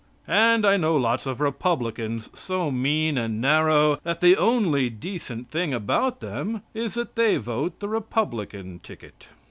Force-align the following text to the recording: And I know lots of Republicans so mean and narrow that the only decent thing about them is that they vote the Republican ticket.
And 0.27 0.65
I 0.65 0.77
know 0.77 0.95
lots 0.97 1.27
of 1.27 1.39
Republicans 1.39 2.31
so 2.33 2.71
mean 2.71 3.19
and 3.19 3.39
narrow 3.39 3.97
that 3.97 4.19
the 4.19 4.35
only 4.35 4.89
decent 4.89 5.51
thing 5.51 5.75
about 5.75 6.21
them 6.21 6.63
is 6.73 6.95
that 6.95 7.15
they 7.15 7.37
vote 7.37 7.79
the 7.79 7.87
Republican 7.87 8.79
ticket. 8.79 9.27